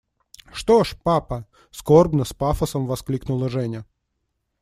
–Что 0.51 0.83
ж, 0.83 0.95
папа!– 1.03 1.45
скорбно, 1.71 2.25
с 2.25 2.33
пафосом 2.33 2.87
воскликнула 2.87 3.49
Женя. 3.49 3.85